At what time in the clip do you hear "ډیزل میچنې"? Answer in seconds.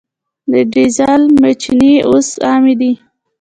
0.73-1.93